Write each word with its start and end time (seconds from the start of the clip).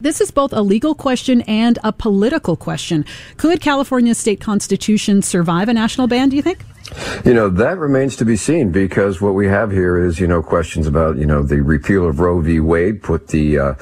This 0.00 0.20
is 0.20 0.32
both 0.32 0.52
a 0.52 0.60
legal 0.60 0.96
question 0.96 1.42
and 1.42 1.78
a 1.84 1.92
political 1.92 2.56
question. 2.56 3.04
Could 3.36 3.60
California's 3.60 4.18
state 4.18 4.40
constitution 4.40 5.22
survive 5.22 5.68
a 5.68 5.72
national 5.72 6.08
ban, 6.08 6.30
do 6.30 6.36
you 6.36 6.42
think? 6.42 6.64
You 7.24 7.34
know, 7.34 7.48
that 7.48 7.78
remains 7.78 8.16
to 8.16 8.24
be 8.24 8.36
seen 8.36 8.70
because 8.70 9.20
what 9.20 9.34
we 9.34 9.48
have 9.48 9.70
here 9.70 9.98
is, 9.98 10.20
you 10.20 10.26
know, 10.26 10.42
questions 10.42 10.86
about, 10.86 11.16
you 11.16 11.26
know, 11.26 11.42
the 11.42 11.62
repeal 11.62 12.06
of 12.06 12.20
Roe 12.20 12.40
v. 12.40 12.60
Wade 12.60 13.02
put 13.02 13.28
the 13.28 13.58
uh, 13.58 13.74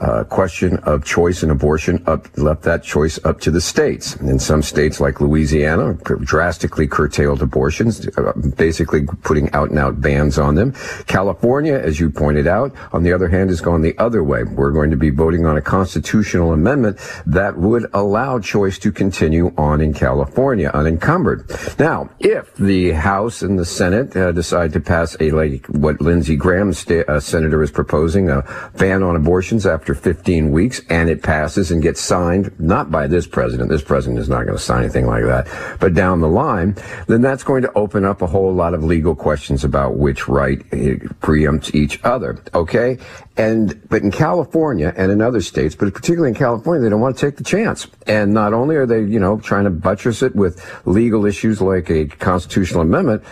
uh, 0.00 0.24
question 0.24 0.78
of 0.78 1.04
choice 1.04 1.42
in 1.42 1.50
abortion 1.50 2.02
up, 2.06 2.26
left 2.38 2.62
that 2.62 2.82
choice 2.82 3.22
up 3.24 3.40
to 3.40 3.50
the 3.50 3.60
states. 3.60 4.16
In 4.16 4.38
some 4.38 4.62
states 4.62 5.00
like 5.00 5.20
Louisiana, 5.20 5.94
drastically 5.94 6.86
curtailed 6.86 7.42
abortions, 7.42 8.08
uh, 8.16 8.32
basically 8.56 9.04
putting 9.22 9.52
out 9.52 9.70
and 9.70 9.78
out 9.78 10.00
bans 10.00 10.38
on 10.38 10.54
them. 10.54 10.72
California, 11.06 11.74
as 11.74 12.00
you 12.00 12.10
pointed 12.10 12.46
out, 12.46 12.74
on 12.92 13.02
the 13.02 13.12
other 13.12 13.28
hand, 13.28 13.50
has 13.50 13.60
gone 13.60 13.82
the 13.82 13.96
other 13.98 14.24
way. 14.24 14.44
We're 14.44 14.72
going 14.72 14.90
to 14.90 14.96
be 14.96 15.10
voting 15.10 15.46
on 15.46 15.56
a 15.56 15.62
constitutional 15.62 16.52
amendment 16.52 16.98
that 17.26 17.58
would 17.58 17.86
allow 17.92 18.38
choice 18.38 18.78
to 18.78 18.90
continue 18.90 19.52
on 19.56 19.80
in 19.80 19.92
California 19.92 20.70
unencumbered. 20.72 21.50
Now, 21.78 22.10
if 22.20 22.46
if 22.46 22.55
the 22.58 22.92
House 22.92 23.42
and 23.42 23.58
the 23.58 23.64
Senate 23.64 24.16
uh, 24.16 24.32
decide 24.32 24.72
to 24.72 24.80
pass 24.80 25.16
a 25.20 25.30
like 25.30 25.66
what 25.66 26.00
Lindsey 26.00 26.36
Graham, 26.36 26.72
sta- 26.72 27.04
uh, 27.06 27.20
senator, 27.20 27.62
is 27.62 27.70
proposing, 27.70 28.30
a 28.30 28.42
ban 28.76 29.02
on 29.02 29.14
abortions 29.14 29.66
after 29.66 29.94
15 29.94 30.50
weeks, 30.50 30.80
and 30.88 31.10
it 31.10 31.22
passes 31.22 31.70
and 31.70 31.82
gets 31.82 32.00
signed 32.00 32.58
not 32.58 32.90
by 32.90 33.06
this 33.06 33.26
president. 33.26 33.68
This 33.68 33.82
president 33.82 34.20
is 34.20 34.28
not 34.28 34.44
going 34.44 34.56
to 34.56 34.62
sign 34.62 34.84
anything 34.84 35.06
like 35.06 35.24
that, 35.24 35.48
but 35.80 35.94
down 35.94 36.20
the 36.20 36.28
line, 36.28 36.76
then 37.06 37.20
that's 37.20 37.44
going 37.44 37.62
to 37.62 37.72
open 37.74 38.04
up 38.04 38.22
a 38.22 38.26
whole 38.26 38.52
lot 38.52 38.72
of 38.72 38.82
legal 38.82 39.14
questions 39.14 39.62
about 39.62 39.96
which 39.96 40.28
right 40.28 40.58
preempts 40.70 41.74
each 41.74 42.02
other. 42.04 42.42
Okay, 42.54 42.98
and 43.36 43.86
but 43.90 44.02
in 44.02 44.10
California 44.10 44.94
and 44.96 45.12
in 45.12 45.20
other 45.20 45.42
states, 45.42 45.74
but 45.74 45.92
particularly 45.92 46.30
in 46.30 46.34
California, 46.34 46.82
they 46.82 46.88
don't 46.88 47.00
want 47.00 47.18
to 47.18 47.26
take 47.26 47.36
the 47.36 47.44
chance. 47.44 47.86
And 48.06 48.32
not 48.32 48.54
only 48.54 48.76
are 48.76 48.86
they, 48.86 49.02
you 49.02 49.20
know, 49.20 49.38
trying 49.40 49.64
to 49.64 49.70
buttress 49.70 50.22
it 50.22 50.34
with 50.34 50.64
legal 50.86 51.26
issues 51.26 51.60
like 51.60 51.90
a 51.90 52.06
constitutional 52.06 52.45
amendment, 52.80 53.22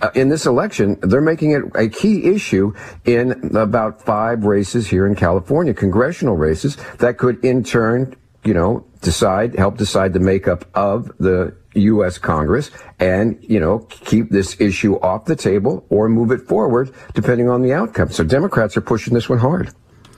uh, 0.00 0.10
in 0.14 0.28
this 0.28 0.46
election, 0.46 0.98
they're 1.02 1.20
making 1.20 1.52
it 1.52 1.62
a 1.74 1.88
key 1.88 2.24
issue 2.24 2.72
in 3.04 3.56
about 3.56 4.02
five 4.02 4.44
races 4.44 4.88
here 4.88 5.06
in 5.06 5.14
California, 5.14 5.74
congressional 5.74 6.36
races 6.36 6.76
that 6.98 7.18
could 7.18 7.44
in 7.44 7.62
turn, 7.62 8.14
you 8.44 8.54
know, 8.54 8.84
decide, 9.00 9.54
help 9.54 9.76
decide 9.76 10.12
the 10.12 10.20
makeup 10.20 10.64
of 10.74 11.10
the 11.18 11.54
U.S. 11.74 12.18
Congress 12.18 12.70
and, 12.98 13.38
you 13.42 13.60
know, 13.60 13.80
keep 13.90 14.30
this 14.30 14.60
issue 14.60 14.96
off 15.00 15.24
the 15.24 15.36
table 15.36 15.86
or 15.88 16.08
move 16.08 16.30
it 16.30 16.42
forward 16.42 16.92
depending 17.14 17.48
on 17.48 17.62
the 17.62 17.72
outcome. 17.72 18.10
So 18.10 18.24
Democrats 18.24 18.76
are 18.76 18.82
pushing 18.82 19.14
this 19.14 19.28
one 19.28 19.38
hard. 19.38 19.72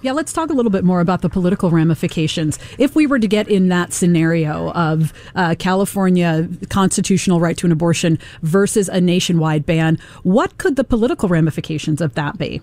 Yeah, 0.05 0.13
let's 0.13 0.35
talk 0.35 0.51
a 0.51 0.53
little 0.53 0.71
bit 0.71 0.85
more 0.85 1.01
about 1.01 1.23
the 1.23 1.31
political 1.31 1.71
ramifications. 1.71 2.59
If 2.77 2.95
we 2.95 3.07
were 3.07 3.19
to 3.19 3.27
get 3.27 3.49
in 3.49 3.71
that 3.71 3.95
scenario 3.95 4.71
of 4.73 5.15
uh, 5.35 5.55
California 5.59 6.47
constitutional 6.69 7.41
right 7.41 7.57
to 7.57 7.67
an 7.67 7.73
abortion 7.73 8.19
versus 8.43 8.91
a 8.91 9.01
nationwide 9.01 9.65
ban, 9.65 9.99
what 10.23 10.59
could 10.59 10.77
the 10.77 10.85
political 10.85 11.31
ramifications 11.31 12.03
of 12.03 12.17
that 12.17 12.37
be? 12.37 12.61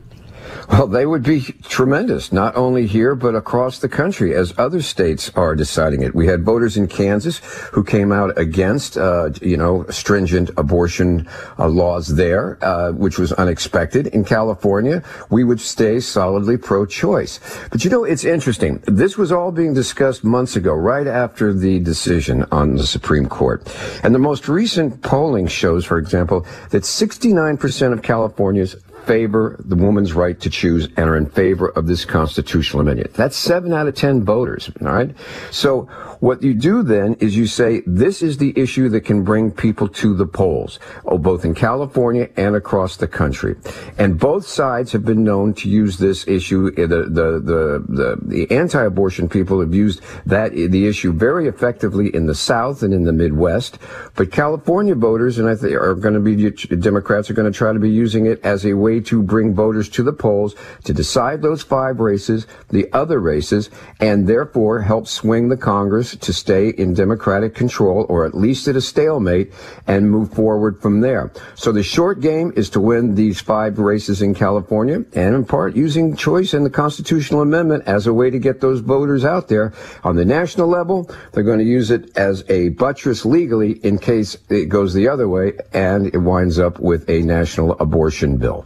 Well, 0.70 0.88
they 0.88 1.06
would 1.06 1.24
be 1.24 1.42
tremendous, 1.64 2.32
not 2.32 2.56
only 2.56 2.88
here, 2.88 3.16
but 3.16 3.36
across 3.36 3.80
the 3.80 3.90
country 3.90 4.34
as 4.36 4.54
other 4.58 4.82
states 4.82 5.32
are 5.36 5.56
deciding 5.56 6.02
it. 6.02 6.16
We 6.16 6.28
had 6.28 6.44
voters 6.44 6.78
in 6.78 6.88
Kansas 6.88 7.40
who 7.72 7.84
came 7.84 8.12
out 8.12 8.38
against, 8.38 8.98
uh, 8.98 9.32
you 9.42 9.58
know, 9.58 9.86
stringent 9.90 10.50
abortion 10.58 11.28
uh, 11.60 11.68
laws 11.68 12.16
there, 12.16 12.58
uh, 12.64 12.92
which 12.92 13.20
was 13.20 13.34
unexpected. 13.34 14.08
In 14.08 14.24
California, 14.24 15.04
we 15.30 15.44
would 15.44 15.60
stay 15.60 16.00
solidly 16.00 16.58
pro-choice. 16.58 17.40
But 17.70 17.84
you 17.84 17.92
know, 17.92 18.04
it's 18.04 18.24
interesting. 18.24 18.82
This 18.88 19.18
was 19.18 19.32
all 19.32 19.52
being 19.52 19.74
discussed 19.74 20.24
months 20.24 20.56
ago, 20.56 20.74
right 20.74 21.08
after 21.08 21.54
the 21.54 21.80
decision 21.80 22.46
on 22.52 22.76
the 22.76 22.86
Supreme 22.86 23.28
Court. 23.28 23.68
And 24.04 24.16
the 24.16 24.20
most 24.20 24.48
recent 24.48 25.02
polling 25.02 25.48
shows, 25.48 25.86
for 25.86 25.98
example, 25.98 26.46
that 26.70 26.84
69% 26.84 27.94
of 27.94 28.02
California's 28.02 28.76
favor 29.04 29.56
the 29.60 29.76
woman's 29.76 30.14
right 30.14 30.40
to 30.40 30.50
choose 30.50 30.88
and 30.98 31.10
are 31.10 31.18
in 31.18 31.30
favor 31.30 31.70
of 31.70 31.88
this 31.88 32.06
constitutional 32.06 32.82
amendment. 32.82 33.14
That's 33.14 33.38
seven 33.38 33.74
out 33.74 33.88
of 33.88 33.96
ten 33.96 34.24
voters. 34.24 34.70
All 34.82 34.88
right. 34.88 35.16
So 35.52 35.84
what 36.20 36.44
you 36.44 36.54
do 36.54 36.84
then 36.84 37.16
is 37.16 37.36
you 37.36 37.48
say 37.48 37.82
this 37.86 38.22
is 38.22 38.38
the 38.38 38.54
issue 38.56 38.90
that 38.90 39.02
can 39.02 39.24
bring 39.24 39.52
people 39.52 39.88
to 39.88 40.16
the 40.16 40.26
polls, 40.26 40.80
oh, 41.06 41.18
both 41.18 41.46
in 41.46 41.56
California 41.56 42.30
and 42.38 42.56
across 42.56 42.98
the 42.98 43.08
country. 43.08 43.56
And 43.98 44.20
both 44.20 44.46
sides 44.46 44.92
have 44.92 45.06
been 45.06 45.24
known 45.24 45.54
to 45.56 45.70
use 45.70 45.98
this 45.98 46.28
issue. 46.28 46.72
The 46.72 46.88
the 46.88 47.40
the 47.40 47.86
the, 47.88 48.18
the 48.22 48.52
anti-abortion 48.52 49.30
people 49.30 49.60
have 49.62 49.74
used 49.74 50.02
that 50.26 50.52
the 50.52 50.88
issue 50.88 51.12
very 51.14 51.48
effectively 51.48 52.14
in 52.14 52.26
the 52.26 52.36
South 52.36 52.84
and 52.84 52.94
in 52.94 53.04
the 53.04 53.14
Midwest. 53.14 53.80
But 54.16 54.32
California 54.32 54.96
voters, 54.96 55.40
and 55.40 55.48
I 55.50 55.56
think 55.56 55.74
are 55.74 55.96
going 55.96 56.14
to 56.14 56.20
be 56.20 56.52
Democrats 56.78 57.30
are 57.30 57.34
going 57.34 57.52
to 57.52 57.58
try 57.58 57.74
to 57.74 57.80
be 57.80 57.90
using 57.90 58.26
it 58.26 58.40
as 58.44 58.66
a 58.66 58.74
way 58.74 58.91
way 58.92 59.00
to 59.00 59.22
bring 59.22 59.56
voters 59.56 59.88
to 59.88 60.04
the 60.04 60.12
polls 60.12 60.56
to 60.84 60.94
decide 60.94 61.42
those 61.42 61.64
five 61.64 62.00
races, 62.00 62.46
the 62.70 62.92
other 62.92 63.20
races, 63.20 63.70
and 64.00 64.28
therefore 64.28 64.82
help 64.82 65.08
swing 65.08 65.48
the 65.48 65.58
Congress 65.58 66.16
to 66.18 66.34
stay 66.34 66.70
in 66.70 66.94
Democratic 66.94 67.56
control 67.56 68.06
or 68.10 68.26
at 68.26 68.36
least 68.36 68.68
at 68.68 68.76
a 68.76 68.82
stalemate 68.82 69.54
and 69.88 70.12
move 70.12 70.34
forward 70.34 70.82
from 70.82 71.02
there. 71.02 71.32
So 71.56 71.72
the 71.72 71.84
short 71.84 72.20
game 72.20 72.52
is 72.56 72.70
to 72.72 72.82
win 72.82 73.16
these 73.16 73.40
five 73.40 73.80
races 73.80 74.22
in 74.22 74.34
California 74.34 75.06
and 75.14 75.36
in 75.36 75.46
part 75.46 75.76
using 75.76 76.16
choice 76.16 76.54
and 76.54 76.66
the 76.66 76.70
constitutional 76.70 77.42
amendment 77.42 77.84
as 77.88 78.08
a 78.08 78.14
way 78.14 78.30
to 78.30 78.40
get 78.40 78.60
those 78.60 78.82
voters 78.82 79.24
out 79.24 79.48
there. 79.48 79.74
On 80.04 80.16
the 80.16 80.26
national 80.26 80.68
level, 80.68 81.10
they're 81.32 81.44
going 81.44 81.60
to 81.60 81.66
use 81.80 81.92
it 81.92 82.18
as 82.18 82.44
a 82.50 82.70
buttress 82.70 83.26
legally 83.26 83.74
in 83.84 83.98
case 83.98 84.38
it 84.50 84.66
goes 84.68 84.94
the 84.94 85.08
other 85.08 85.30
way 85.30 85.54
and 85.74 86.08
it 86.08 86.18
winds 86.18 86.60
up 86.60 86.80
with 86.80 87.10
a 87.10 87.22
national 87.22 87.72
abortion 87.80 88.38
bill. 88.38 88.66